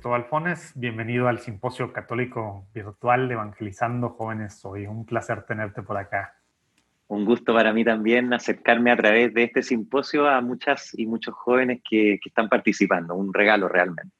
[0.00, 0.72] Cristóbal Fones.
[0.76, 4.86] Bienvenido al Simposio Católico Virtual Evangelizando Jóvenes Hoy.
[4.86, 6.36] Un placer tenerte por acá.
[7.08, 11.34] Un gusto para mí también acercarme a través de este simposio a muchas y muchos
[11.34, 13.14] jóvenes que, están participando.
[13.14, 14.10] Un regalo realmente.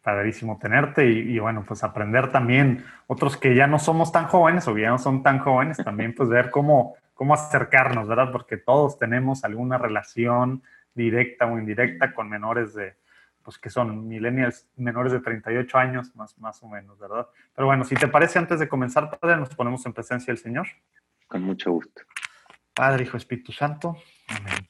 [0.00, 4.74] Padrísimo tenerte y, bueno, pues aprender también otros que ya no somos tan jóvenes o
[4.74, 8.32] que ya no son tan jóvenes, también pues ver cómo, cómo acercarnos, ¿verdad?
[8.32, 10.62] Porque todos tenemos alguna relación
[10.94, 12.94] directa o indirecta con menores de,
[13.48, 17.26] pues que son millennials menores de 38 años, más, más o menos, ¿verdad?
[17.54, 20.66] Pero bueno, si te parece, antes de comenzar, Padre, nos ponemos en presencia del Señor.
[21.26, 22.02] Con mucho gusto.
[22.74, 23.96] Padre, Hijo, Espíritu Santo.
[24.28, 24.68] Amén.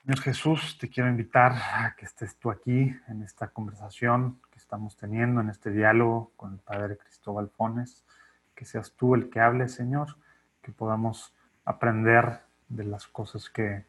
[0.00, 4.96] Señor Jesús, te quiero invitar a que estés tú aquí en esta conversación que estamos
[4.96, 8.04] teniendo, en este diálogo con el Padre Cristóbal Pones,
[8.54, 10.18] que seas tú el que hable, Señor,
[10.62, 13.86] que podamos aprender de las cosas que,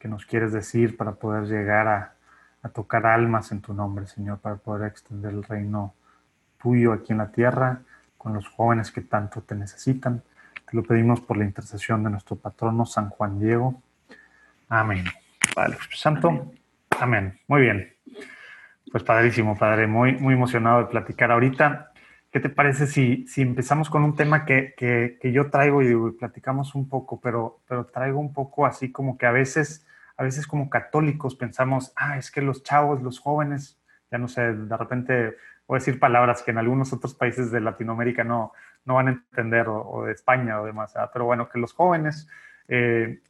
[0.00, 2.13] que nos quieres decir para poder llegar a,
[2.64, 5.94] a tocar almas en tu nombre, Señor, para poder extender el reino
[6.60, 7.82] tuyo aquí en la tierra
[8.16, 10.22] con los jóvenes que tanto te necesitan.
[10.68, 13.82] Te lo pedimos por la intercesión de nuestro patrono San Juan Diego.
[14.70, 15.04] Amén.
[15.54, 16.52] Padre Santo.
[16.98, 17.38] Amén.
[17.48, 17.92] Muy bien.
[18.90, 19.86] Pues padrísimo, padre.
[19.86, 21.92] Muy, muy emocionado de platicar ahorita.
[22.32, 26.12] ¿Qué te parece si, si empezamos con un tema que, que, que yo traigo y
[26.12, 30.46] platicamos un poco, pero, pero traigo un poco así como que a veces a veces
[30.46, 35.36] como católicos pensamos, ah, es que los chavos, los jóvenes, ya no sé, de repente
[35.66, 38.52] voy a decir palabras que en algunos otros países de Latinoamérica no,
[38.84, 42.28] no van a entender, o, de España o demás, pero bueno, que los jóvenes,
[42.68, 43.20] eh,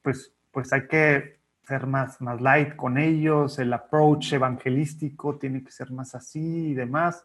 [0.00, 5.70] pues, pues hay que ser más, más light con ellos, el approach evangelístico tiene que
[5.70, 7.24] ser más así y demás.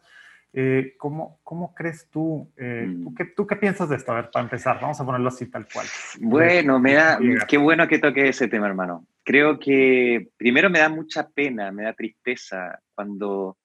[0.52, 3.04] Eh, ¿cómo, ¿cómo, crees tú, eh, mm.
[3.04, 4.12] ¿tú, qué, tú, qué, piensas de esto?
[4.12, 5.86] A ver, para empezar, vamos a ponerlo así tal cual.
[6.20, 9.06] Bueno, me da, qué bueno que toque ese tema, hermano.
[9.24, 13.58] Creo que primero me da mucha pena, me da tristeza cuando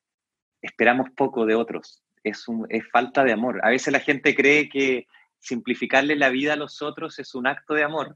[0.61, 2.03] esperamos poco de otros.
[2.21, 3.61] Es, un, es falta de amor.
[3.63, 5.07] A veces la gente cree que
[5.39, 8.15] simplificarle la vida a los otros es un acto de amor,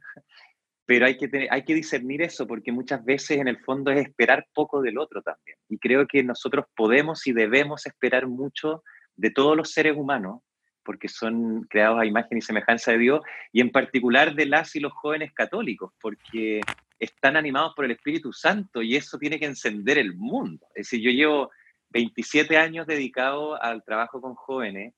[0.88, 4.48] pero hay que, hay que discernir eso porque muchas veces en el fondo es esperar
[4.54, 5.58] poco del otro también.
[5.70, 8.84] Y creo que nosotros podemos y debemos esperar mucho
[9.18, 10.42] de todos los seres humanos
[10.88, 13.22] porque son creados a imagen y semejanza de Dios,
[13.52, 16.62] y en particular de las y los jóvenes católicos, porque
[16.98, 20.66] están animados por el Espíritu Santo y eso tiene que encender el mundo.
[20.74, 21.52] Es decir, yo llevo
[21.90, 24.94] 27 años dedicado al trabajo con jóvenes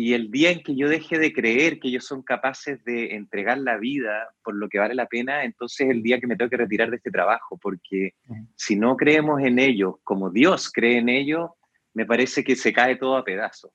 [0.00, 3.58] y el día en que yo deje de creer que ellos son capaces de entregar
[3.58, 6.48] la vida por lo que vale la pena, entonces es el día que me tengo
[6.48, 8.14] que retirar de este trabajo, porque
[8.54, 11.50] si no creemos en ellos como Dios cree en ellos,
[11.94, 13.72] me parece que se cae todo a pedazos.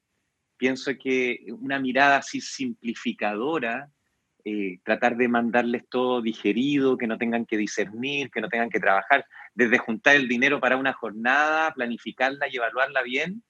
[0.56, 3.90] Pienso que una mirada así simplificadora,
[4.46, 8.80] eh, tratar de mandarles todo digerido, que no tengan que discernir, que no tengan que
[8.80, 13.44] trabajar, desde juntar el dinero para una jornada, planificarla y evaluarla bien,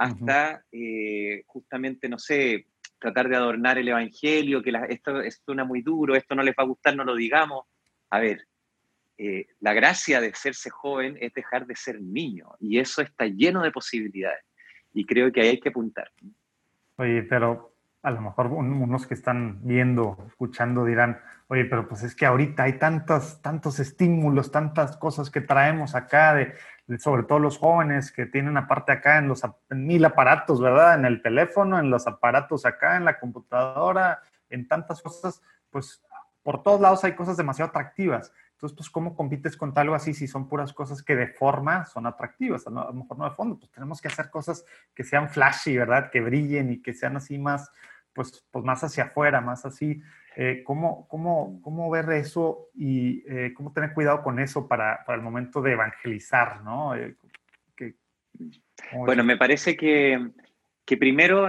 [0.00, 2.68] hasta eh, justamente, no sé,
[2.98, 5.12] tratar de adornar el Evangelio, que esto,
[5.44, 7.66] suena muy duro, esto no les va a gustar, no lo digamos.
[8.08, 8.46] A ver,
[9.18, 13.62] eh, la gracia de serse joven es dejar de ser niño y eso está lleno
[13.62, 14.42] de posibilidades
[14.94, 16.10] y creo que ahí hay que apuntar.
[16.96, 17.69] Oye, pero
[18.02, 22.62] a lo mejor unos que están viendo, escuchando dirán, oye, pero pues es que ahorita
[22.62, 26.54] hay tantos, tantos estímulos, tantas cosas que traemos acá, de,
[26.98, 30.94] sobre todo los jóvenes que tienen aparte acá en los mil aparatos, ¿verdad?
[30.94, 36.02] En el teléfono, en los aparatos acá, en la computadora, en tantas cosas, pues
[36.42, 38.32] por todos lados hay cosas demasiado atractivas.
[38.60, 42.06] Entonces, pues, ¿cómo compites con algo así si son puras cosas que de forma son
[42.06, 42.66] atractivas?
[42.66, 46.10] A lo mejor no de fondo, pues tenemos que hacer cosas que sean flashy, ¿verdad?
[46.10, 47.70] Que brillen y que sean así más,
[48.12, 50.02] pues, pues más hacia afuera, más así.
[50.36, 55.16] Eh, ¿cómo, cómo, cómo, ver eso y eh, cómo tener cuidado con eso para, para,
[55.16, 56.94] el momento de evangelizar, ¿no?
[56.94, 57.16] Eh,
[58.92, 60.32] bueno, me parece que
[60.90, 61.48] que primero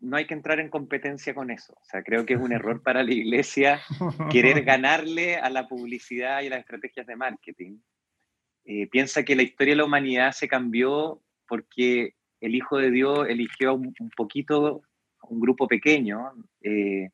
[0.00, 1.74] no hay que entrar en competencia con eso.
[1.74, 3.82] O sea, creo que es un error para la iglesia
[4.30, 7.80] querer ganarle a la publicidad y a las estrategias de marketing.
[8.64, 13.26] Eh, piensa que la historia de la humanidad se cambió porque el Hijo de Dios
[13.28, 14.80] eligió un, poquito,
[15.24, 16.32] un grupo pequeño,
[16.62, 17.10] eh,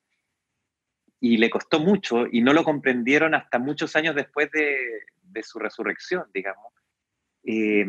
[1.19, 4.77] y le costó mucho, y no lo comprendieron hasta muchos años después de,
[5.23, 6.73] de su resurrección, digamos.
[7.43, 7.85] Eh,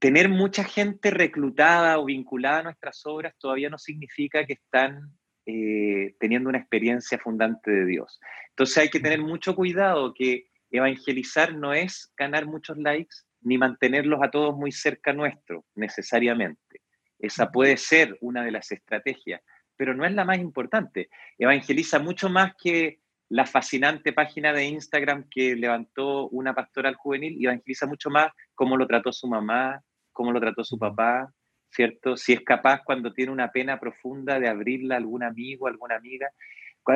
[0.00, 5.12] tener mucha gente reclutada o vinculada a nuestras obras todavía no significa que están
[5.46, 8.18] eh, teniendo una experiencia fundante de Dios.
[8.48, 14.20] Entonces hay que tener mucho cuidado que evangelizar no es ganar muchos likes ni mantenerlos
[14.22, 16.80] a todos muy cerca nuestro, necesariamente.
[17.18, 19.42] Esa puede ser una de las estrategias,
[19.76, 21.10] pero no es la más importante.
[21.38, 27.86] Evangeliza mucho más que la fascinante página de Instagram que levantó una pastoral juvenil, evangeliza
[27.86, 29.82] mucho más cómo lo trató su mamá,
[30.20, 31.32] cómo lo trató su papá,
[31.70, 32.14] ¿cierto?
[32.14, 36.28] Si es capaz cuando tiene una pena profunda de abrirla a algún amigo, alguna amiga.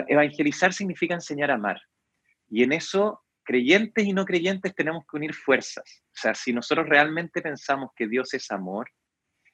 [0.09, 1.81] Evangelizar significa enseñar a amar.
[2.50, 6.03] Y en eso, creyentes y no creyentes tenemos que unir fuerzas.
[6.09, 8.91] O sea, si nosotros realmente pensamos que Dios es amor,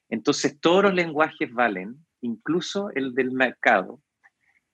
[0.08, 4.02] entonces todos los lenguajes valen, incluso el del mercado,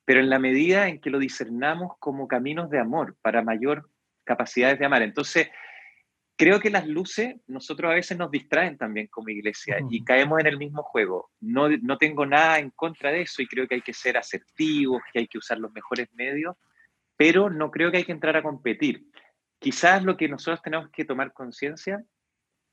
[0.06, 3.90] pero en la medida en que lo discernamos como caminos de amor, para mayor
[4.24, 5.02] capacidades de amar.
[5.02, 5.48] Entonces,
[6.36, 10.46] creo que las luces, nosotros a veces nos distraen también como iglesia y caemos en
[10.46, 11.30] el mismo juego.
[11.40, 15.02] No, no tengo nada en contra de eso y creo que hay que ser asertivos,
[15.12, 16.54] que hay que usar los mejores medios,
[17.16, 19.06] pero no creo que hay que entrar a competir.
[19.58, 22.04] Quizás lo que nosotros tenemos que tomar conciencia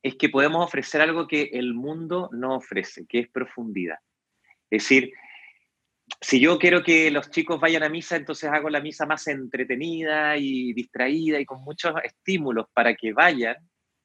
[0.03, 3.97] es que podemos ofrecer algo que el mundo no ofrece, que es profundidad.
[4.69, 5.13] Es decir,
[6.21, 10.37] si yo quiero que los chicos vayan a misa, entonces hago la misa más entretenida
[10.37, 13.57] y distraída y con muchos estímulos para que vayan,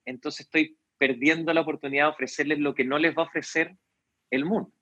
[0.04, 3.76] entonces estoy perdiendo la oportunidad de ofrecerles lo que no les va a ofrecer
[4.30, 4.72] el mundo,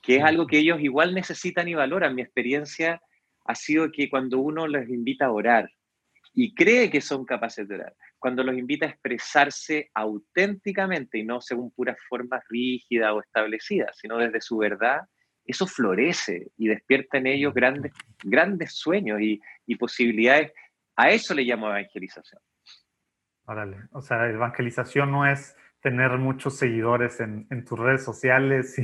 [0.00, 2.14] que es algo que ellos igual necesitan y valoran.
[2.14, 3.00] Mi experiencia
[3.44, 5.70] ha sido que cuando uno les invita a orar
[6.34, 11.40] y cree que son capaces de orar, cuando los invita a expresarse auténticamente y no
[11.40, 15.00] según puras formas rígidas o establecidas, sino desde su verdad,
[15.44, 17.92] eso florece y despierta en ellos grandes,
[18.22, 19.40] grandes sueños y,
[19.76, 20.52] posibilidades.
[20.96, 22.40] A eso le llamo evangelización.
[23.46, 28.76] Órale, o sea, evangelización no es tener muchos seguidores en, tus redes sociales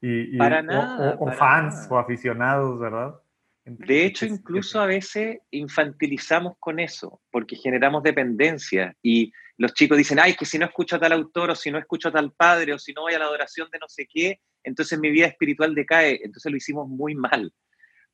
[0.00, 3.20] y, o, fans o aficionados, ¿verdad?
[3.64, 10.18] De hecho, incluso a veces infantilizamos con eso, porque generamos dependencia y los chicos dicen,
[10.20, 12.72] ay, que si no escucho a tal autor o si no escucho a tal padre
[12.72, 15.74] o si no voy a la adoración de no sé qué, entonces mi vida espiritual
[15.74, 16.20] decae.
[16.22, 17.52] Entonces lo hicimos muy mal,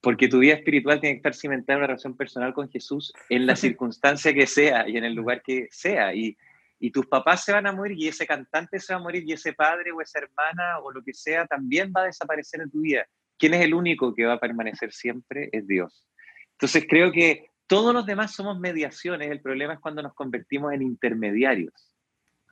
[0.00, 3.46] porque tu vida espiritual tiene que estar cimentada en una relación personal con Jesús en
[3.46, 6.14] la circunstancia que sea y en el lugar que sea.
[6.14, 6.36] Y,
[6.78, 9.32] y tus papás se van a morir y ese cantante se va a morir y
[9.32, 12.80] ese padre o esa hermana o lo que sea también va a desaparecer en tu
[12.80, 13.06] vida.
[13.38, 15.48] ¿Quién es el único que va a permanecer siempre?
[15.52, 16.06] Es Dios.
[16.52, 20.82] Entonces creo que todos los demás somos mediaciones, el problema es cuando nos convertimos en
[20.82, 21.93] intermediarios.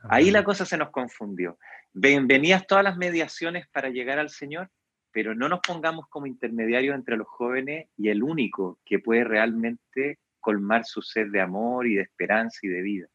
[0.08, 1.58] Ahí la cosa se nos confundió.
[1.92, 4.68] Bienvenidas todas las mediaciones para llegar al Señor,
[5.12, 10.18] pero no nos pongamos como intermediarios entre los jóvenes y el único que puede realmente
[10.40, 13.06] colmar su sed de amor y de esperanza y de vida.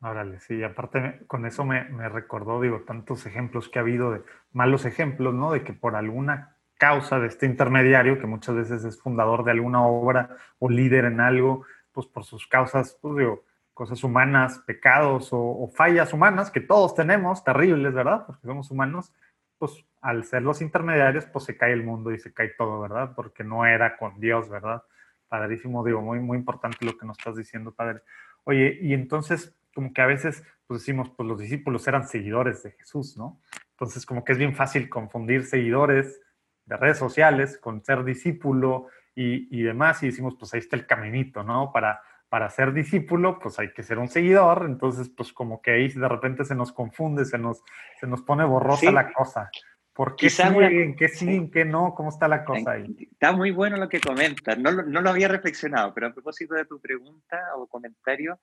[0.00, 4.22] Órale, sí, aparte con eso me, me, recordó, digo, tantos ejemplos que ha habido de
[4.52, 5.52] malos ejemplos, ¿no?
[5.52, 9.86] De que por alguna causa de este intermediario, que muchas veces es fundador de alguna
[9.86, 13.45] obra o líder en algo, pues por sus causas, pues digo,
[13.76, 18.24] cosas humanas, pecados o, fallas humanas que todos tenemos, terribles, ¿verdad?
[18.26, 19.12] Porque somos humanos,
[19.58, 23.12] pues al ser los intermediarios, pues se cae el mundo y se cae todo, ¿verdad?
[23.14, 24.82] Porque no era con Dios, ¿verdad?
[25.28, 28.00] Padrísimo, digo, muy, muy importante lo que nos estás diciendo, Padre.
[28.44, 32.70] Oye, y entonces, como que a veces, pues decimos, pues los discípulos eran seguidores de
[32.70, 33.42] Jesús, ¿no?
[33.72, 36.18] Entonces, como que es bien fácil confundir seguidores
[36.64, 40.86] de redes sociales con ser discípulo y, y demás, y decimos, pues ahí está el
[40.86, 41.70] caminito, ¿no?
[41.74, 42.00] Para
[42.36, 46.06] para ser discípulo, pues hay que ser un seguidor, entonces pues como que ahí de
[46.06, 47.62] repente se nos confunde, se nos,
[47.98, 49.48] se nos pone borrosa la cosa.
[49.94, 50.96] ¿Por qué siguen?
[50.96, 51.50] ¿Qué siguen?
[51.50, 51.94] ¿Qué no?
[51.94, 52.94] ¿Cómo está la cosa ahí?
[53.10, 56.66] Está muy bueno lo que comentas, no, no lo había reflexionado, pero a propósito de
[56.66, 58.38] tu pregunta o comentario,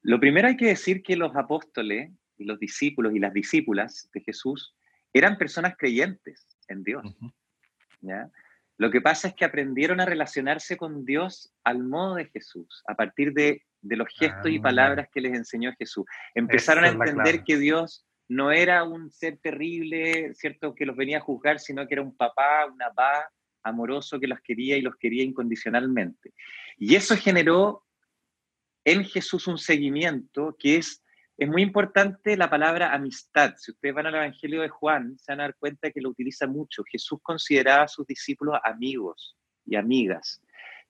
[0.00, 4.22] lo primero hay que decir que los apóstoles y los discípulos y las discípulas de
[4.22, 4.74] Jesús
[5.12, 7.04] eran personas creyentes en Dios.
[8.00, 8.30] ¿ya?
[8.76, 12.94] Lo que pasa es que aprendieron a relacionarse con Dios al modo de Jesús, a
[12.94, 16.06] partir de, los gestos y ah, palabras que les enseñó Jesús.
[16.34, 21.20] Empezaron a entender que Dios no era un ser terrible, ¿cierto?, que los venía a
[21.20, 23.30] juzgar, sino que era un papá, una papá
[23.62, 26.32] amoroso que los quería y los quería incondicionalmente.
[26.78, 27.84] Y eso generó
[28.84, 31.03] en Jesús un seguimiento que es
[31.36, 33.54] es muy importante la palabra amistad.
[33.56, 36.46] Si ustedes van al Evangelio de Juan, se van a dar cuenta que lo utiliza
[36.46, 36.84] mucho.
[36.90, 39.36] Jesús consideraba a sus discípulos amigos
[39.66, 40.40] y amigas.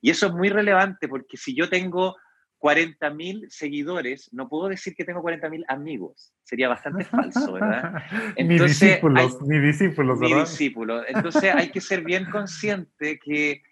[0.01, 2.17] Y eso es muy relevante porque si yo tengo
[2.61, 6.35] 40.000 seguidores, no puedo decir que tengo 40.000 amigos.
[6.43, 8.03] Sería bastante falso, ¿verdad?
[8.37, 10.37] Entonces, mi discípulos, mi discípulos, ¿verdad?
[10.37, 11.07] Mi discípulo.
[11.07, 13.63] Entonces hay que ser bien consciente que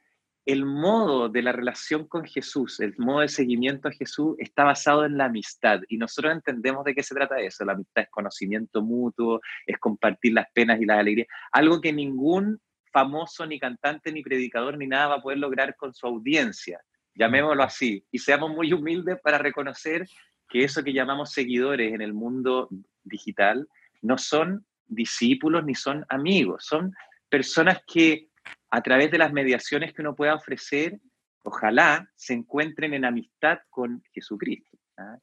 [0.44, 5.04] el modo de la relación con Jesús, el modo de seguimiento a Jesús está basado
[5.04, 7.64] en la amistad y nosotros entendemos de qué se trata eso.
[7.64, 12.60] La amistad es conocimiento mutuo, es compartir las penas y las alegrías, algo que ningún
[12.92, 16.80] famoso, ni cantante, ni predicador, ni nada va a poder lograr con su audiencia,
[17.14, 20.06] llamémoslo así, y seamos muy humildes para reconocer
[20.48, 22.68] que eso que llamamos seguidores en el mundo
[23.02, 23.66] digital
[24.02, 26.92] no son discípulos ni son amigos, son
[27.30, 28.28] personas que
[28.72, 30.98] a través de las mediaciones que uno pueda ofrecer,
[31.42, 35.18] ojalá se encuentren en amistad con Jesucristo, ¿ah?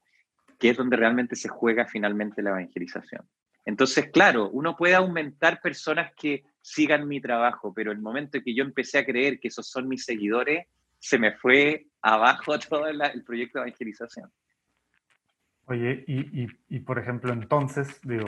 [0.60, 3.28] que es donde realmente se juega finalmente la evangelización.
[3.66, 8.54] Entonces, claro, uno puede aumentar personas que sigan mi trabajo, pero el momento en que
[8.54, 10.68] yo empecé a creer que esos son mis seguidores,
[11.00, 14.32] se me fue abajo todo el proyecto de evangelización.
[15.66, 18.28] Oye, y, por ejemplo, entonces, digo,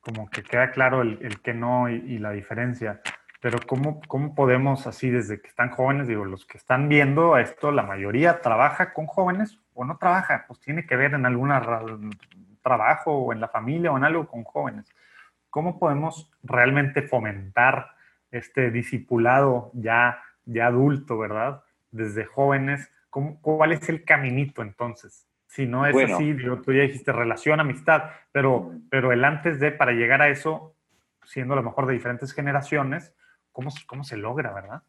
[0.00, 3.00] como que queda claro el, que no y, la diferencia,
[3.42, 7.72] pero ¿cómo, ¿cómo podemos así desde que están jóvenes, digo, los que están viendo esto,
[7.72, 11.50] la mayoría trabaja con jóvenes o no trabaja, pues tiene que ver en algún
[12.62, 14.86] trabajo o en la familia o en algo con jóvenes.
[15.50, 17.90] ¿Cómo podemos realmente fomentar
[18.30, 21.64] este discipulado ya, ya adulto, verdad?
[21.90, 25.26] Desde jóvenes, ¿cómo, ¿cuál es el caminito entonces?
[25.48, 29.90] Si no es así, tú ya dijiste relación, amistad, pero, pero el antes de, para
[29.90, 30.76] llegar a eso,
[31.24, 33.12] siendo lo mejor de diferentes generaciones,
[33.52, 34.82] ¿cómo, cómo se logra, verdad?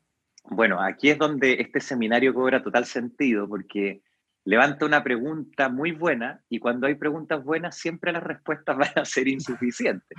[0.46, 4.02] Bueno, aquí es donde este seminario cobra total sentido, porque
[4.46, 9.06] levanta una pregunta muy buena y cuando hay preguntas buenas siempre las respuestas van a
[9.06, 10.18] ser insuficientes.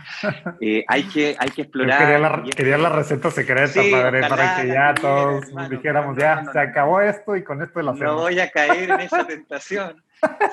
[0.61, 2.43] Eh, hay, que, hay que explorar.
[2.57, 7.63] quería la, receta secreta para que ya todos dijéramos, ya se acabó esto y con
[7.63, 8.15] esto lo hacemos.
[8.15, 10.03] No voy a caer en esa tentación.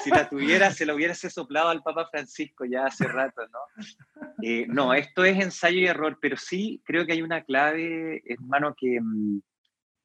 [0.04, 4.28] Si la tuviera, se lo hubiese soplado al Papa Francisco ya hace rato, ¿no?
[4.42, 8.76] Eh, no, esto es ensayo y error, pero sí creo que hay una clave, hermano,
[8.78, 9.40] que, mm,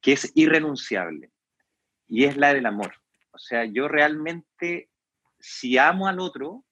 [0.01, 1.33] que es irrenunciable
[2.07, 2.93] y es la del amor.
[3.37, 4.89] O sea, yo realmente,
[5.39, 6.65] si amo al otro,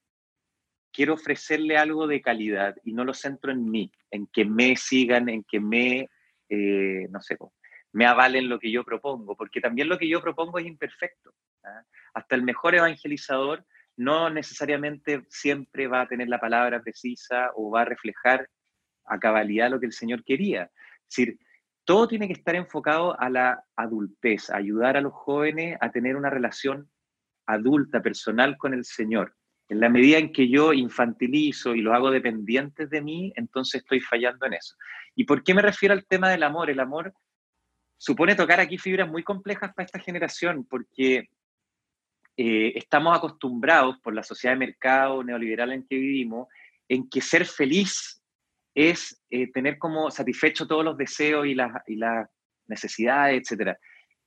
[0.91, 5.29] quiero ofrecerle algo de calidad y no lo centro en mí, en que me sigan,
[5.29, 6.09] en que me,
[6.49, 7.37] eh, no sé,
[7.93, 11.35] me avalen lo que yo propongo, porque también lo que yo propongo es imperfecto.
[11.65, 11.83] ¿ah?
[12.15, 13.67] Hasta el mejor evangelizador
[13.97, 18.49] no necesariamente siempre va a tener la palabra precisa o va a reflejar
[19.05, 20.63] a cabalidad lo que el Señor quería.
[20.63, 21.39] Es decir,
[21.85, 26.17] todo tiene que estar enfocado a la adultez, a ayudar a los jóvenes a tener
[26.17, 26.91] una relación
[27.47, 29.37] adulta, personal con el Señor.
[29.69, 34.01] En la medida en que yo infantilizo y lo hago dependientes de mí, entonces estoy
[34.01, 34.77] fallando en eso.
[35.15, 36.71] ¿Y por qué me refiero al tema del amor?
[36.71, 37.15] El amor
[37.97, 41.29] supone tocar aquí fibras muy complejas para esta generación, porque
[42.37, 46.49] eh, estamos acostumbrados por la sociedad de mercado neoliberal en que vivimos,
[46.89, 48.23] en que ser feliz
[48.75, 52.29] es eh, tener como satisfecho todos los deseos y las, y las
[52.67, 53.77] necesidades, etc.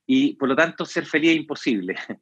[0.05, 1.95] Y por lo tanto, ser feliz es imposible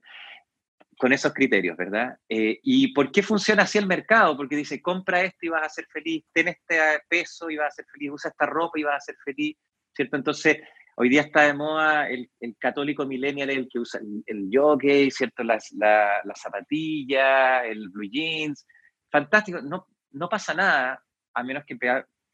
[0.98, 2.18] con esos criterios, ¿verdad?
[2.28, 4.36] Eh, ¿Y por qué funciona así el mercado?
[4.36, 7.76] Porque dice, compra esto y vas a ser feliz, ten este peso y vas a
[7.76, 9.56] ser feliz, usa esta ropa y vas a ser feliz,
[9.94, 10.18] ¿cierto?
[10.18, 10.58] Entonces,
[10.96, 15.12] hoy día está de moda el, el católico millennial, el que usa el, el jockey,
[15.12, 15.44] ¿cierto?
[15.44, 18.66] Las, la, la zapatilla, el blue jeans,
[19.12, 21.04] fantástico, no, no pasa nada,
[21.36, 21.78] a menos que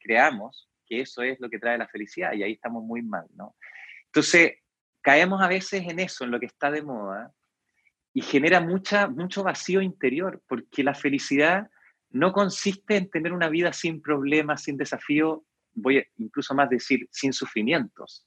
[0.02, 3.56] creamos que eso es lo que trae la felicidad y ahí estamos muy mal, ¿no?
[4.06, 4.58] Entonces,
[5.00, 7.32] caemos a veces en eso, en lo que está de moda
[8.14, 11.70] y genera mucha, mucho vacío interior, porque la felicidad
[12.10, 17.08] no consiste en tener una vida sin problemas, sin desafío, voy a incluso más decir,
[17.10, 18.26] sin sufrimientos,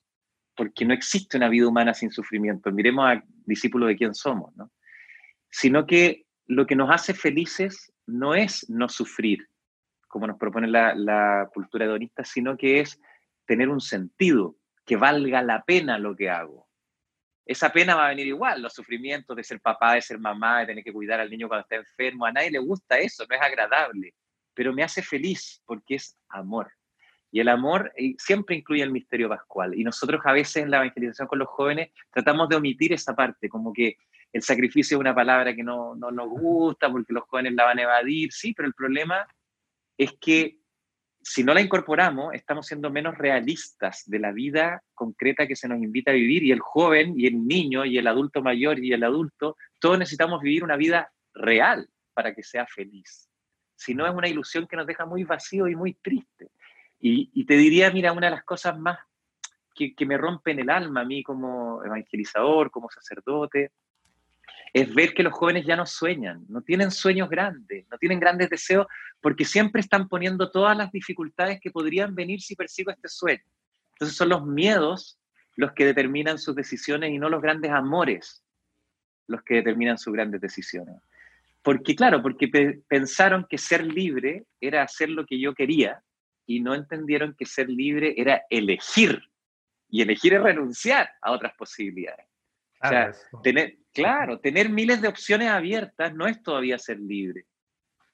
[0.55, 2.71] porque no existe una vida humana sin sufrimiento.
[2.71, 4.71] Miremos al discípulo de quién somos, ¿no?
[5.51, 9.47] Sino que lo que nos hace felices no es no sufrir,
[10.15, 13.01] como nos propone la, cultura hedonista, sino que es
[13.45, 14.55] tener un sentido,
[14.85, 16.69] que valga la pena lo que hago.
[17.45, 20.67] Esa pena va a venir igual, los sufrimientos de ser papá, de ser mamá, de
[20.67, 23.41] tener que cuidar al niño cuando está enfermo, a nadie le gusta eso, no es
[23.41, 24.13] agradable,
[24.53, 26.71] pero me hace feliz porque es amor.
[27.29, 29.77] Y el amor eh, siempre incluye el misterio pascual.
[29.77, 33.49] Y nosotros a veces en la evangelización con los jóvenes tratamos de omitir esa parte,
[33.49, 33.97] como que
[34.31, 37.79] el sacrificio es una palabra que no, no nos gusta porque los jóvenes la van
[37.79, 39.27] a evadir, sí, pero el problema
[39.97, 40.59] es que
[41.21, 45.81] si no la incorporamos, estamos siendo menos realistas de la vida concreta que se nos
[45.81, 49.03] invita a vivir y el joven y el niño y el adulto mayor y el
[49.03, 53.27] adulto, todos necesitamos vivir una vida real para que sea feliz.
[53.75, 56.51] Si no es una ilusión que nos deja muy vacío y muy triste.
[56.99, 58.97] Y, te diría, mira, una de las cosas más
[59.75, 63.71] que, que me rompen el alma a mí como evangelizador, como sacerdote,
[64.75, 68.49] es ver que los jóvenes ya no sueñan, no tienen sueños grandes, no tienen grandes
[68.49, 68.85] deseos,
[69.21, 73.41] porque siempre están poniendo todas las dificultades que podrían venir si persigo este sueño.
[73.93, 75.17] Entonces son los miedos
[75.55, 78.43] los que determinan sus decisiones y no los grandes amores
[79.27, 80.97] los que determinan sus grandes decisiones.
[81.63, 82.49] Porque claro, porque
[82.89, 86.03] pensaron que ser libre era hacer lo que yo quería
[86.45, 89.23] y no entendieron que ser libre era elegir.
[89.89, 92.25] Y elegir es renunciar a otras posibilidades.
[92.83, 97.45] o sea, tener, Claro, tener miles de opciones abiertas no es todavía ser libre.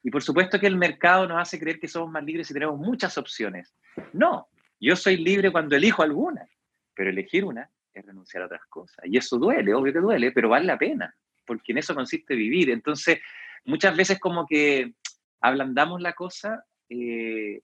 [0.03, 2.77] Y por supuesto que el mercado nos hace creer que somos más libres si tenemos
[2.77, 3.75] muchas opciones.
[4.13, 4.47] No,
[4.79, 6.47] yo soy libre cuando elijo alguna,
[6.93, 9.05] pero elegir una es renunciar a otras cosas.
[9.05, 12.69] Y eso duele, obvio que duele, pero vale la pena, porque en eso consiste vivir.
[12.69, 13.19] Entonces,
[13.65, 14.93] muchas veces como que
[15.41, 17.61] ablandamos la cosa eh,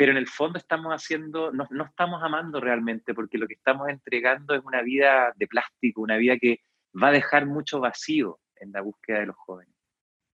[0.00, 3.86] pero en el fondo estamos haciendo, no, no, estamos amando realmente, porque lo que estamos
[3.90, 6.60] entregando es una vida de plástico, una vida que
[6.94, 9.74] va a dejar mucho vacío en la búsqueda de los jóvenes.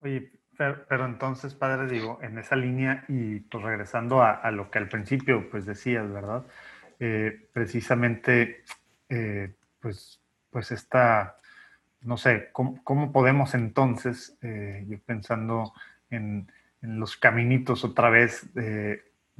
[0.00, 4.88] Oye, pero, entonces, padre, digo, en esa línea y pues regresando a, lo que al
[4.88, 6.44] principio pues decías, ¿verdad?
[6.98, 8.62] Eh, precisamente,
[9.08, 11.38] eh, pues, pues esta,
[12.02, 15.72] no sé, ¿cómo, podemos entonces, eh, yo pensando
[16.10, 16.50] en,
[16.82, 18.50] los caminitos otra vez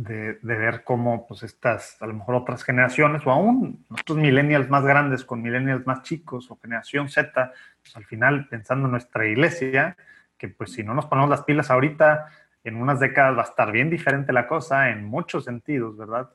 [0.01, 4.71] de, de, ver cómo pues estas, a lo mejor otras generaciones o aún nosotros millennials
[4.71, 7.53] más grandes con millennials más chicos o generación Z,
[7.83, 9.99] pues al final pensando en nuestra iglesia,
[10.39, 12.29] que pues si no nos ponemos las pilas ahorita,
[12.65, 16.31] en unas décadas va a estar bien diferente la cosa en muchos sentidos, ¿verdad?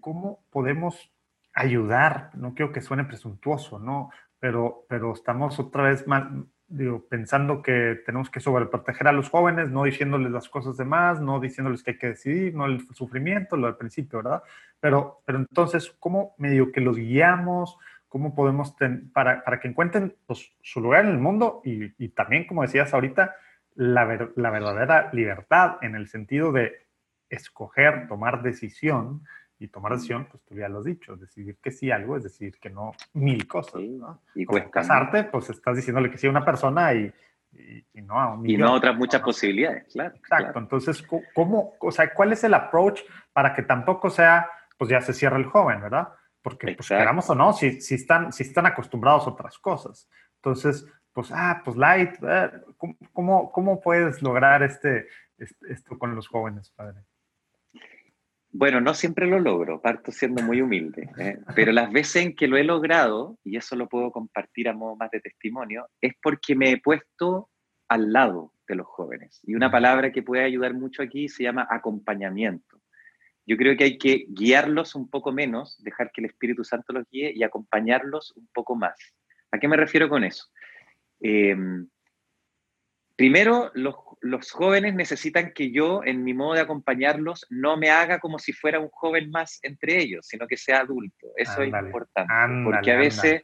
[0.00, 1.12] ¿Cómo podemos
[1.52, 2.30] ayudar?
[2.34, 4.10] No quiero que suene presuntuoso, ¿no?
[4.38, 9.70] Pero, pero estamos otra vez mal, digo, pensando que tenemos que sobreproteger a los jóvenes,
[9.70, 13.56] no diciéndoles las cosas de más, no diciéndoles que hay que decidir, no el sufrimiento,
[13.56, 14.42] lo del principio, ¿verdad?
[14.78, 17.78] Pero, pero entonces, ¿cómo medio que los guiamos?
[18.08, 18.74] cómo podemos,
[19.12, 22.94] para, para, que encuentren pues, su lugar en el mundo y, y también, como decías
[22.94, 23.36] ahorita,
[23.74, 26.86] la, la, verdadera libertad en el sentido de
[27.28, 29.24] escoger, tomar decisión,
[29.58, 32.58] y tomar decisión, pues tú ya lo has dicho, decidir que sí algo es decir
[32.60, 33.82] que no mil cosas.
[33.82, 34.22] ¿no?
[34.34, 37.12] Y casarte, pues estás diciéndole que sí a una persona y,
[37.92, 40.14] y, no a un Y no a otras muchas posibilidades, claro.
[40.14, 43.00] Exacto, entonces, ¿cómo, o sea, cuál es el approach
[43.32, 46.08] para que tampoco sea, pues ya se cierra el joven, ¿verdad?
[46.42, 50.08] porque pues queramos o no, si, si, están, si están acostumbrados a otras cosas.
[50.36, 52.50] Entonces, pues, ah, pues light, eh,
[53.12, 57.00] ¿cómo, cómo, puedes lograr este, esto con los jóvenes, padre?
[58.50, 61.38] Bueno, no siempre lo logro, parto siendo muy humilde, ¿eh?
[61.54, 64.96] pero las veces en que lo he logrado, y eso lo puedo compartir a modo
[64.96, 67.50] más de testimonio, es porque me he puesto
[67.88, 69.40] al lado de los jóvenes.
[69.44, 72.80] Y una palabra que puede ayudar mucho aquí se llama acompañamiento.
[73.46, 77.08] Yo creo que hay que guiarlos un poco menos, dejar que el Espíritu Santo los
[77.10, 78.98] guíe y acompañarlos un poco más.
[79.50, 80.46] ¿A qué me refiero con eso?
[81.20, 81.88] Em,
[83.18, 88.38] primero, los, jóvenes necesitan que yo, en mi modo de acompañarlos, no me haga como
[88.38, 91.26] si fuera un joven más entre ellos, sino que sea adulto.
[91.36, 92.32] Eso es importante.
[92.64, 93.42] porque a veces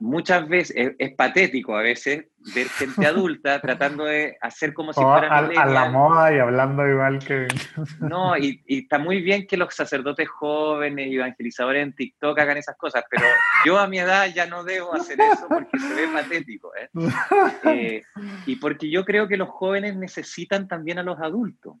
[0.00, 5.32] muchas veces, es, patético a veces ver gente adulta tratando de hacer como si fueran
[5.32, 7.46] a, a, la moda y hablando igual que...
[8.00, 12.76] No, y, está muy bien que los sacerdotes jóvenes y evangelizadores en TikTok hagan esas
[12.76, 13.24] cosas, pero
[13.64, 16.72] yo a mi edad ya no debo hacer eso porque se ve patético.
[16.76, 16.88] ¿eh?
[17.64, 18.02] Eh,
[18.46, 21.76] y porque yo creo que los jóvenes necesitan también a los adultos,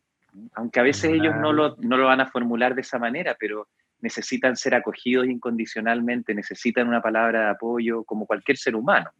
[0.54, 3.68] aunque a veces ellos no lo, no lo van a formular de esa manera, pero
[4.04, 9.10] necesitan ser acogidos incondicionalmente, necesitan una palabra de apoyo como cualquier ser humano.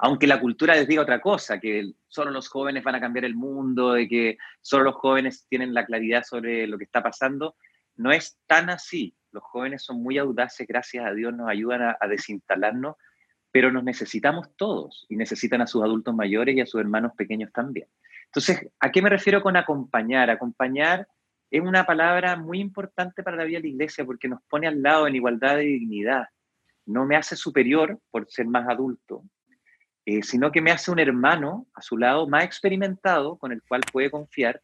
[0.00, 3.36] Aunque la cultura les diga otra cosa, que solo los jóvenes van a cambiar el
[3.36, 7.54] mundo, de que solo los jóvenes tienen la claridad sobre lo que está pasando,
[7.94, 9.14] no es tan así.
[9.30, 12.96] Los jóvenes son muy audaces, gracias a Dios nos ayudan a, a desinstalarnos,
[13.52, 17.52] pero nos necesitamos todos y necesitan a sus adultos mayores y a sus hermanos pequeños
[17.52, 17.86] también.
[18.26, 20.30] Entonces, ¿a qué me refiero con acompañar?
[20.30, 21.06] Acompañar
[21.50, 24.82] es una palabra muy importante para la vida de la iglesia porque nos pone al
[24.82, 26.26] lado en igualdad de dignidad.
[26.86, 29.24] No me hace superior por ser más adulto,
[30.04, 33.82] eh, sino que me hace un hermano a su lado más experimentado con el cual
[33.90, 34.60] puede confiar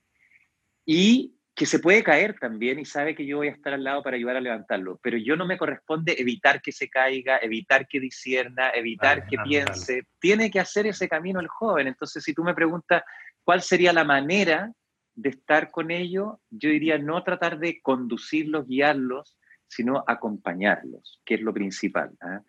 [0.85, 4.03] y que se puede caer también y sabe que yo voy a estar al lado
[4.03, 4.99] para ayudar a levantarlo.
[5.03, 10.03] Pero yo no me corresponde evitar que se caiga, evitar que disierna, evitar que piense.
[10.19, 11.87] Tiene que hacer ese camino el joven.
[11.87, 13.03] Entonces, si tú me preguntas
[13.45, 14.73] cuál sería la manera
[15.15, 19.37] de estar con ellos, yo diría no tratar de conducirlos, guiarlos,
[19.69, 22.11] sino acompañarlos, que es lo principal.
[22.21, 22.43] ¿ah?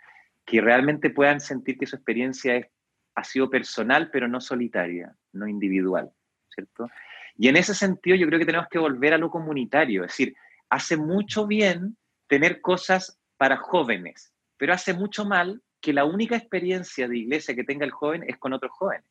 [0.45, 2.67] Que realmente puedan sentir que su experiencia
[3.15, 6.11] ha sido personal, pero no solitaria, no individual,
[6.49, 6.89] ¿cierto?
[7.37, 10.35] Y en ese sentido yo creo que tenemos que volver a lo comunitario, es decir,
[10.69, 11.97] hace mucho bien
[12.27, 17.63] tener cosas para jóvenes, pero hace mucho mal que la única experiencia de iglesia que
[17.63, 19.05] tenga el joven es con otros jóvenes.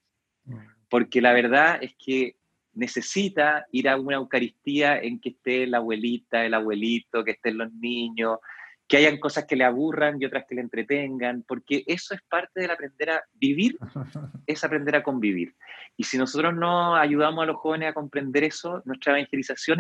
[0.44, 0.58] Mm.
[0.88, 2.36] Porque la verdad es que
[2.74, 7.72] necesita ir a una Eucaristía en que esté la abuelita, el abuelito, que estén los
[7.72, 8.38] niños,
[8.86, 12.60] que hayan cosas que le aburran y otras que le entretengan, porque eso es parte
[12.60, 13.78] del aprender a vivir,
[14.46, 15.54] es aprender a convivir.
[15.96, 19.78] Y si nosotros no ayudamos a los jóvenes a comprender eso, nuestra evangelización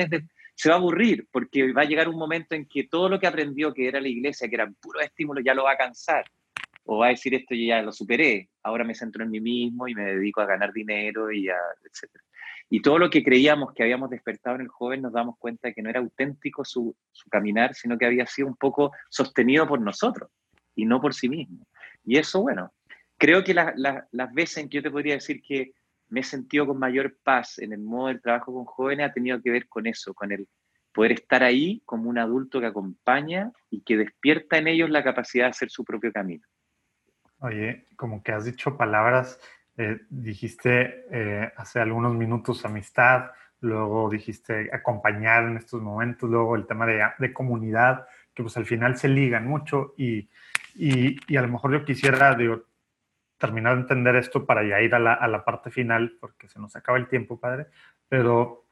[0.54, 3.26] se va a aburrir, porque va a llegar un momento en que todo lo que
[3.26, 6.24] aprendió, que era la iglesia, que eran puros estímulos, ya lo va a cansar.
[6.84, 9.88] O va a decir esto, yo ya lo superé, ahora me centro en mí mismo
[9.88, 12.10] y me dedico a ganar dinero y a, etc.
[12.68, 15.74] Y todo lo que creíamos que habíamos despertado en el joven nos damos cuenta de
[15.74, 16.96] que no era auténtico su,
[17.30, 20.30] caminar, sino que había sido un poco sostenido por nosotros
[20.74, 21.66] y no por sí mismo.
[22.04, 22.72] Y eso, bueno,
[23.16, 25.72] creo que las veces en que yo te podría decir que
[26.08, 29.40] me he sentido con mayor paz en el modo del trabajo con jóvenes ha tenido
[29.40, 30.46] que ver con eso, con el
[30.92, 35.46] poder estar ahí como un adulto que acompaña y que despierta en ellos la capacidad
[35.46, 36.46] de hacer su propio camino.
[37.44, 39.38] Oye, como que has dicho palabras,
[39.76, 46.66] eh, dijiste eh, hace algunos minutos amistad, luego dijiste acompañar en estos momentos, luego el
[46.66, 50.30] tema de, de comunidad, que pues al final se ligan mucho y,
[50.74, 52.62] y, y a lo mejor yo quisiera digo,
[53.36, 56.58] terminar de entender esto para ya ir a la, a la parte final, porque se
[56.58, 57.66] nos acaba el tiempo, padre,
[58.08, 58.64] pero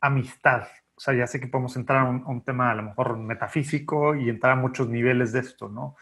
[0.00, 4.14] amistad, o sea, ya sé que podemos entrar a un, tema a lo mejor metafísico
[4.14, 5.96] y entrar a muchos niveles de esto, ¿no?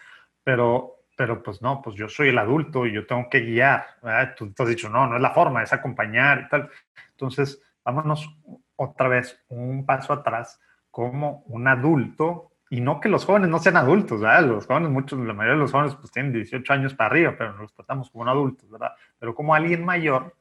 [0.45, 4.35] Pero, pero pues no, pues yo soy el adulto y yo tengo que guiar, ¿verdad?
[4.37, 6.71] Tú te has dicho, no, no es la forma, es acompañar y tal.
[7.11, 8.29] Entonces, vámonos
[8.77, 13.77] otra vez un paso atrás como un adulto y no que los jóvenes no sean
[13.77, 14.47] adultos, ¿verdad?
[14.47, 17.53] Los jóvenes, muchos, la mayoría de los jóvenes pues tienen 18 años para arriba, pero
[17.53, 18.93] nos tratamos como adultos, ¿verdad?
[19.19, 20.37] Pero como alguien mayor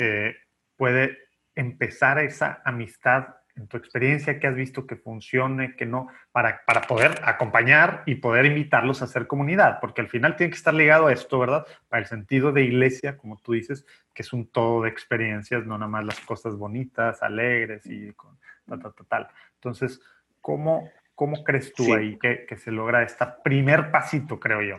[0.00, 0.34] eh,
[0.76, 1.16] puede
[1.54, 6.82] empezar esa amistad en tu experiencia que has visto que funcione, que no, para, para
[6.82, 11.06] poder acompañar y poder invitarlos a hacer comunidad, porque al final tiene que estar ligado
[11.06, 11.66] a esto, ¿verdad?
[11.88, 15.78] Para el sentido de iglesia, como tú dices, que es un todo de experiencias, no
[15.78, 19.28] nada más las cosas bonitas, alegres y con tal, tal, tal.
[19.54, 20.00] Entonces,
[20.40, 24.76] ¿cómo, cómo crees tú ahí que, que, se logra este primer pasito, creo yo?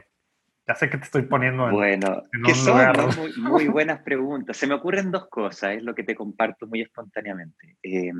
[0.67, 2.77] Ya sé que te estoy poniendo en, bueno, que son
[3.17, 4.57] muy, muy, buenas preguntas.
[4.57, 7.77] Se me ocurren dos cosas, es lo que te comparto muy espontáneamente.
[7.81, 8.11] Eh,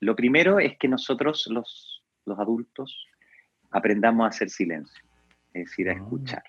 [0.00, 2.02] lo primero es que nosotros, los,
[2.38, 3.06] adultos,
[3.70, 5.04] aprendamos a hacer silencio,
[5.52, 5.96] es decir, a ah.
[5.96, 6.42] escuchar.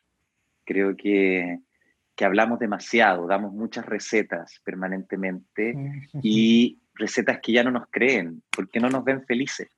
[0.66, 1.60] Creo que,
[2.20, 5.76] hablamos demasiado, damos muchas recetas permanentemente
[6.24, 9.70] y recetas que ya no nos creen, porque no nos ven felices.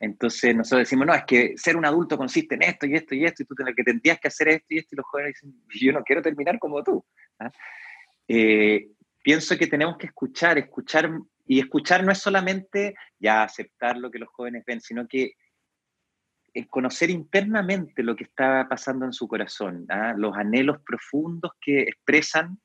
[0.00, 3.24] Entonces nosotros decimos, no, es que ser un adulto consiste en esto y esto y
[3.24, 5.92] esto, y tú que tendrías que hacer esto y esto, y los jóvenes dicen, yo
[5.92, 7.04] no quiero terminar como tú.
[7.38, 7.50] ¿ah?
[8.28, 8.88] Eh,
[9.22, 11.10] pienso que tenemos que escuchar, escuchar
[11.46, 15.32] y escuchar no es solamente ya aceptar lo que los jóvenes ven, sino que
[16.70, 20.14] conocer internamente lo que está pasando en su corazón, ¿ah?
[20.16, 22.58] los anhelos profundos que expresan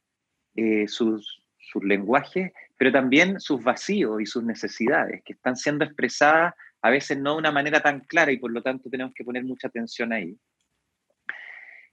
[0.56, 6.54] eh, sus, sus lenguajes, pero también sus vacíos y sus necesidades, que están siendo expresadas
[6.82, 9.44] a veces no de una manera tan clara y por lo tanto tenemos que poner
[9.44, 10.38] mucha atención ahí.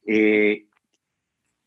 [0.07, 0.67] Eh,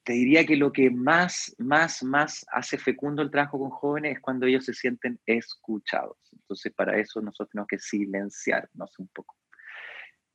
[0.09, 4.19] te diría que lo que más, más, más hace fecundo el trabajo con jóvenes es
[4.19, 6.17] cuando ellos se sienten escuchados.
[6.31, 9.35] Entonces, para eso nosotros tenemos que silenciarnos un poco.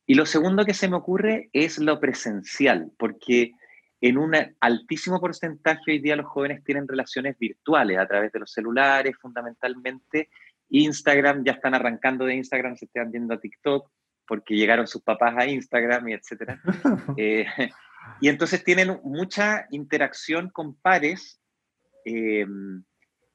[0.05, 3.51] Y lo segundo que se me ocurre es lo presencial, porque
[3.99, 8.53] en un altísimo porcentaje hoy día los jóvenes tienen relaciones virtuales a través de los
[8.53, 10.29] celulares, fundamentalmente.
[10.69, 13.91] Instagram, ya están arrancando de Instagram, se están viendo a TikTok,
[14.25, 16.61] porque llegaron sus papás a Instagram y etcétera.
[17.17, 17.45] Eh,
[18.21, 21.41] y entonces tienen mucha interacción con pares,
[22.05, 22.45] eh,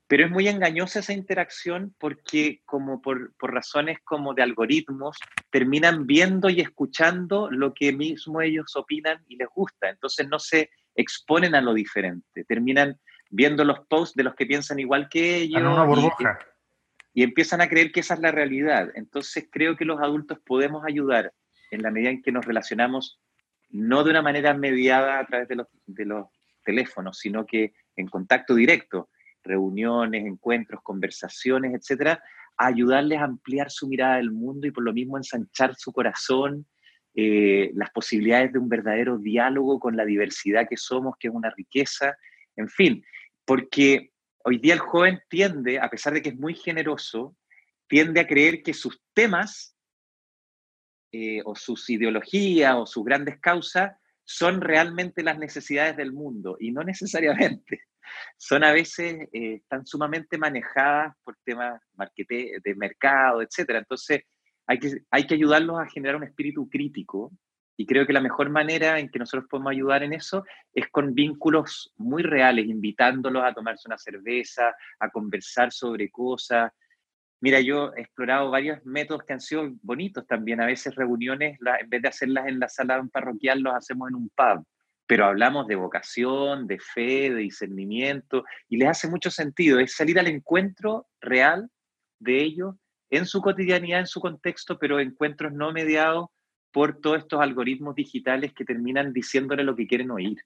[0.06, 5.16] pero es muy engañosa esa interacción porque como por, por, razones como de algoritmos,
[5.50, 9.88] terminan viendo y escuchando lo que mismo ellos opinan y les gusta.
[9.88, 12.98] Entonces no se exponen a lo diferente, terminan
[13.30, 15.62] viendo los posts de los que piensan igual que ellos.
[15.62, 16.40] Una burbuja.
[17.14, 18.90] Y, y empiezan a creer que esa es la realidad.
[18.96, 21.32] Entonces creo que los adultos podemos ayudar
[21.70, 23.20] en la medida en que nos relacionamos
[23.70, 25.66] no de una manera mediada a través de los,
[26.62, 29.08] teléfonos, sino que en contacto directo,
[29.42, 32.22] reuniones, encuentros, conversaciones, etcétera,
[32.58, 36.66] a ayudarles a ampliar su mirada del mundo y por lo mismo ensanchar su corazón,
[37.14, 41.50] eh, las posibilidades de un verdadero diálogo con la diversidad que somos, que es una
[41.50, 42.14] riqueza,
[42.56, 43.02] en fin,
[43.46, 44.12] porque
[44.44, 47.34] hoy día el joven tiende, a pesar de que es muy generoso,
[47.88, 49.69] tiende a creer que sus temas
[51.12, 53.92] eh, o sus ideologías o sus grandes causas
[54.24, 57.82] son realmente las necesidades del mundo y no necesariamente.
[58.36, 61.80] Son a veces eh, tan sumamente manejadas por temas
[62.24, 63.70] de mercado, etc.
[63.70, 64.22] Entonces
[64.66, 67.32] hay que, hay que ayudarlos a generar un espíritu crítico
[67.80, 70.44] y creo que la mejor manera en que nosotros podemos ayudar en eso
[70.74, 76.70] es con vínculos muy reales, invitándolos a tomarse una cerveza, a conversar sobre cosas,
[77.40, 80.60] Mira, yo he explorado varios métodos que han sido bonitos también.
[80.60, 84.28] A veces reuniones, en vez de hacerlas en la sala parroquial, los hacemos en un
[84.28, 84.64] pub.
[85.06, 89.80] Pero hablamos de vocación, de fe, de discernimiento, y les hace mucho sentido.
[89.80, 91.70] Es salir al encuentro real
[92.18, 92.76] de ellos
[93.08, 96.28] en su cotidianidad, en su contexto, pero encuentros no mediados
[96.72, 100.38] por todos estos algoritmos digitales que terminan diciéndole lo que quieren oír.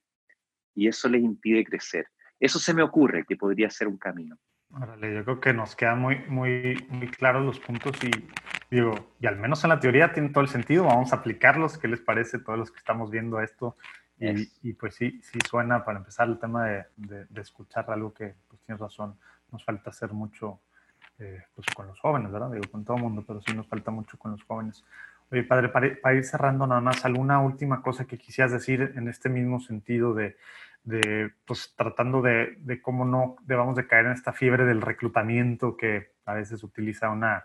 [0.73, 2.07] Y eso les impide crecer.
[2.39, 4.37] Eso se me ocurre que podría ser un camino.
[4.71, 8.11] Órale, yo creo que nos quedan muy, muy, muy claros los puntos y
[8.69, 11.87] digo, y al menos en la teoría tiene todo el sentido, vamos a aplicarlos, ¿qué
[11.87, 13.77] les parece a todos los que estamos viendo esto
[14.19, 18.61] Y, pues sí, sí suena para empezar el tema de, de, escuchar algo que, pues
[18.63, 19.17] tienes razón,
[19.51, 20.59] nos falta hacer mucho
[21.19, 22.51] eh, pues con los jóvenes, ¿verdad?
[22.51, 24.83] Digo, con todo el mundo, pero sí nos falta mucho con los jóvenes.
[25.31, 29.29] Oye, padre, para, ir cerrando nada más, ¿alguna última cosa que quisieras decir en este
[29.29, 30.35] mismo sentido de,
[30.85, 36.11] de pues tratando de, cómo no debamos de caer en esta fiebre del reclutamiento que
[36.25, 37.43] a veces utiliza una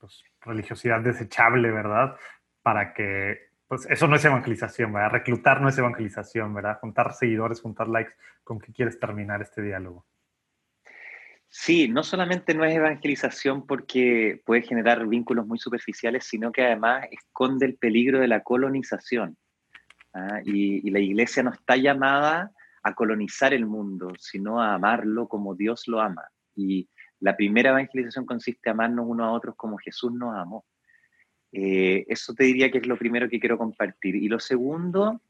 [0.00, 2.16] pues, religiosidad desechable, ¿verdad?
[2.62, 5.10] Para que, pues eso no es evangelización, ¿verdad?
[5.12, 6.78] Reclutar no es evangelización, ¿verdad?
[6.80, 10.06] Juntar seguidores, juntar likes, ¿con qué quieres terminar este diálogo?
[11.50, 17.06] Sí, no solamente no es evangelización porque puede generar vínculos muy superficiales, sino que además
[17.10, 19.36] esconde el peligro de la colonización.
[20.14, 20.40] ¿ah?
[20.44, 25.54] Y, y, la iglesia no está llamada a colonizar el mundo, sino a amarlo como
[25.54, 26.28] Dios lo ama.
[26.54, 26.88] Y
[27.20, 30.64] la primera evangelización consiste en amarnos unos a otros como Jesús nos amó.
[31.52, 34.16] Eh, eso te diría que es lo primero que quiero compartir.
[34.16, 35.20] Y lo segundo,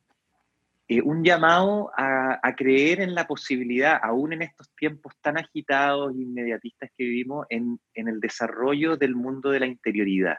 [0.88, 6.22] eh, un llamado a, creer en la posibilidad, aún en estos tiempos tan agitados e
[6.22, 10.38] inmediatistas que vivimos, en el desarrollo del mundo de la interioridad.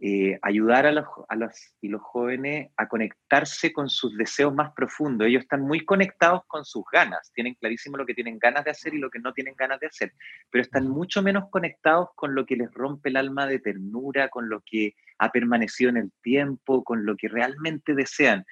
[0.00, 4.70] Eh, ayudar a los, a los, y los jóvenes a conectarse con sus deseos más
[4.72, 5.26] profundos.
[5.26, 8.94] Ellos están muy conectados con sus ganas, tienen clarísimo lo que tienen ganas de hacer
[8.94, 10.12] y lo que no tienen ganas de hacer,
[10.52, 14.48] pero están mucho menos conectados con lo que les rompe el alma de ternura, con
[14.48, 18.44] lo que ha permanecido en el tiempo, con lo que realmente desean.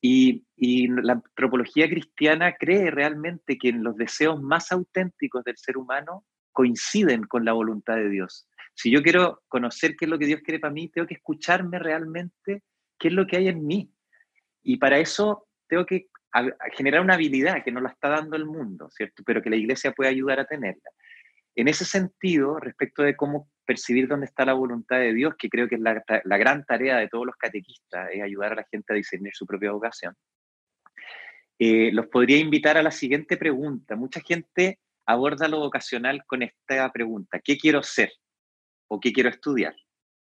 [0.00, 5.76] Y, y la antropología cristiana cree realmente que en los deseos más auténticos del ser
[5.76, 8.48] humano coinciden con la voluntad de Dios.
[8.74, 11.78] Si yo quiero conocer qué es lo que Dios quiere para mí, tengo que escucharme
[11.78, 12.62] realmente
[12.98, 13.92] qué es lo que hay en mí.
[14.62, 16.08] Y para eso tengo que
[16.76, 19.22] generar una habilidad que no la está dando el mundo, ¿cierto?
[19.24, 20.90] Pero que la iglesia puede ayudar a tenerla.
[21.56, 25.68] En ese sentido, respecto de cómo percibir dónde está la voluntad de Dios, que creo
[25.68, 28.96] que es la, gran tarea de todos los catequistas, es ayudar a la gente a
[28.96, 30.14] discernir su propia vocación,
[31.58, 33.96] eh, los podría invitar a la siguiente pregunta.
[33.96, 38.10] Mucha gente aborda lo vocacional con esta pregunta, ¿qué quiero ser?
[38.90, 39.74] O qué quiero estudiar.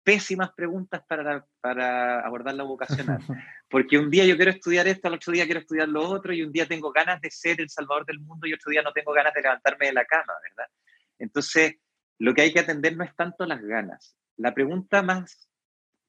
[0.03, 3.19] Pésimas preguntas para, para abordar la vocacional,
[3.69, 6.43] porque un día yo quiero estudiar esto, al otro día quiero estudiar lo otro, y
[6.43, 9.13] un día tengo ganas de ser el salvador del mundo y otro día no tengo
[9.13, 10.69] ganas de levantarme de la cama, ¿verdad?
[11.17, 11.75] Entonces,
[12.19, 14.17] lo que hay que atender no es tanto las ganas.
[14.37, 15.49] La pregunta más,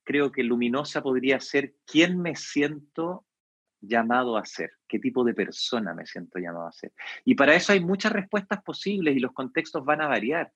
[0.04, 3.26] creo que luminosa podría ser, ¿quién me siento
[3.80, 4.72] llamado a ser?
[4.88, 6.92] ¿Qué tipo de persona me siento llamado a ser?
[7.24, 10.52] Y para eso hay muchas respuestas posibles y los contextos van a variar.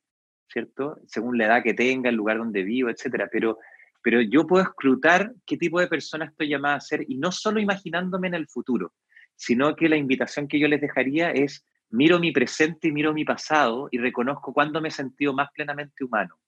[0.48, 0.98] ¿Cierto?
[1.06, 3.28] Según la edad que tenga, el lugar donde vivo, etcétera.
[3.30, 3.58] Pero,
[4.02, 7.60] pero yo puedo escrutar qué tipo de persona estoy llamada a ser y no solo
[7.60, 8.94] imaginándome en el futuro,
[9.34, 13.24] sino que la invitación que yo les dejaría es miro mi presente y miro mi
[13.24, 16.38] pasado y reconozco cuándo me he sentido más plenamente humano.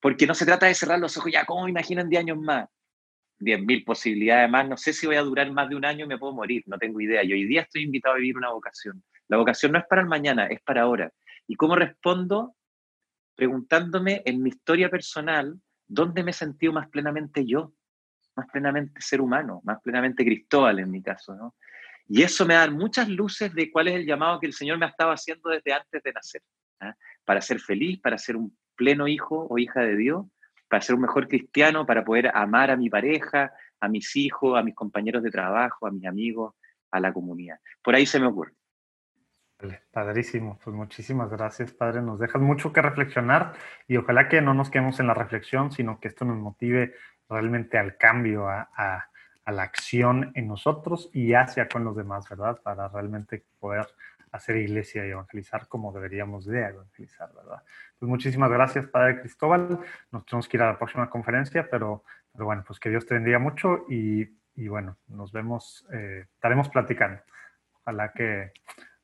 [0.00, 2.38] Porque no se trata de cerrar los ojos, ya, ¿cómo me imagino en 10 años
[2.38, 2.68] más?
[3.38, 6.18] 10.000 posibilidades más, no sé si voy a durar más de un año y me
[6.18, 7.22] puedo morir, no tengo idea.
[7.22, 9.02] Y hoy día estoy invitado a vivir una vocación.
[9.28, 11.12] La vocación no es para el mañana, es para ahora.
[11.46, 12.54] ¿Y cómo respondo?
[13.36, 17.72] Preguntándome en mi historia personal dónde me he sentido más plenamente yo,
[18.34, 21.54] más plenamente ser humano, más plenamente Cristóbal en mi caso, ¿no?
[22.08, 24.86] Y eso me da muchas luces de cuál es el llamado que el Señor me
[24.86, 26.42] ha estado haciendo desde antes de nacer,
[26.80, 26.94] ¿ah?
[27.24, 30.24] para ser feliz, para ser un pleno hijo o hija de Dios,
[30.68, 34.62] para ser un mejor cristiano, para poder amar a mi pareja, a mis hijos, a
[34.62, 36.54] mis compañeros de trabajo, a mis amigos,
[36.92, 37.58] a la comunidad.
[37.82, 38.52] Por ahí se me ocurre.
[39.90, 42.02] Padrísimo, pues muchísimas gracias, Padre.
[42.02, 43.54] Nos dejas mucho que reflexionar
[43.88, 46.94] y ojalá que no nos quedemos en la reflexión, sino que esto nos motive
[47.28, 49.08] realmente al cambio, a,
[49.46, 52.60] la acción en nosotros y hacia con los demás, ¿verdad?
[52.62, 53.86] Para realmente poder
[54.32, 57.62] hacer iglesia y evangelizar como deberíamos de evangelizar, ¿verdad?
[57.98, 59.78] Pues muchísimas gracias, Padre Cristóbal.
[60.10, 63.14] Nos tenemos que ir a la próxima conferencia, pero, pero bueno, pues que Dios te
[63.14, 64.28] bendiga mucho y,
[64.68, 67.22] bueno, nos vemos, eh, estaremos platicando.
[67.82, 68.52] Ojalá que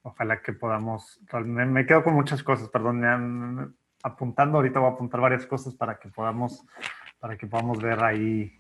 [0.03, 5.47] ojalá que podamos, me, quedo con muchas cosas, perdón, apuntando, ahorita voy a apuntar varias
[5.47, 6.65] cosas para que podamos,
[7.21, 8.59] para que podamos ver ahí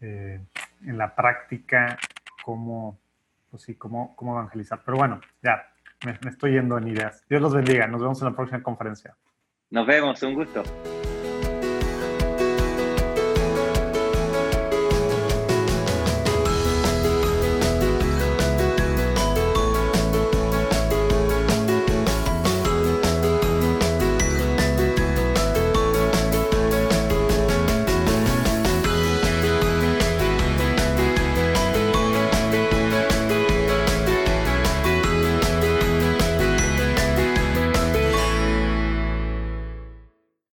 [0.00, 0.40] eh,
[0.84, 1.98] en la práctica
[2.44, 2.98] cómo,
[3.50, 4.82] pues sí, cómo, cómo evangelizar.
[4.84, 5.68] Pero bueno, ya,
[6.06, 7.22] me, me estoy yendo en ideas.
[7.28, 9.14] Dios los bendiga, nos vemos en la próxima conferencia.
[9.70, 10.62] Nos vemos, un gusto.